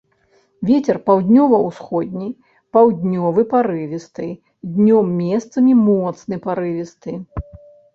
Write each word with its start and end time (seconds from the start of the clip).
Вецер 0.69 0.97
паўднёва-ўсходні, 1.09 2.29
паўднёвы 2.79 3.45
парывісты, 3.55 4.27
днём 4.75 5.17
месцамі 5.23 5.81
моцны 5.87 6.45
парывісты. 6.49 7.11